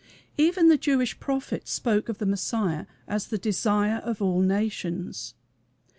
[0.35, 5.35] Even the Jewish prophet spoke of the Messiah as "The Desire of all Nations."